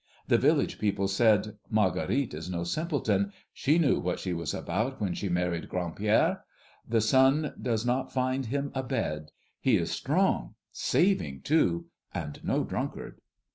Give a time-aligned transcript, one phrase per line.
[0.27, 3.31] The village people said, "Marguerite is no simpleton.
[3.53, 6.43] She knew what she was about when she married Grand Pierre.
[6.89, 9.29] The sun does not find him abed.
[9.59, 11.85] He is strong, saving too,
[12.15, 13.21] and no drunkard."